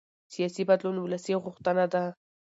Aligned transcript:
سیاسي 0.33 0.63
بدلون 0.69 0.95
ولسي 0.99 1.33
غوښتنه 1.43 1.85
ده 1.93 2.03